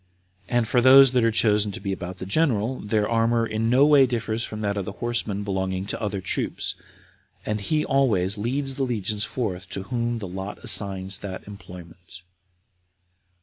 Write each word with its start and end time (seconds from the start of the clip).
And 0.49 0.67
for 0.67 0.81
those 0.81 1.11
that 1.11 1.23
are 1.23 1.29
chosen 1.31 1.71
to 1.73 1.79
be 1.79 1.93
about 1.93 2.17
the 2.17 2.25
general, 2.25 2.79
their 2.79 3.07
armor 3.07 3.47
no 3.47 3.85
way 3.85 4.07
differs 4.07 4.43
from 4.43 4.61
that 4.61 4.75
of 4.75 4.83
the 4.85 4.93
horsemen 4.93 5.43
belonging 5.43 5.85
to 5.85 6.01
other 6.01 6.21
troops; 6.21 6.73
and 7.45 7.61
he 7.61 7.85
always 7.85 8.35
leads 8.35 8.73
the 8.73 8.83
legions 8.83 9.25
forth 9.25 9.69
to 9.69 9.83
whom 9.83 10.17
the 10.17 10.27
lot 10.27 10.57
assigns 10.63 11.19
that 11.19 11.47
employment. 11.47 12.23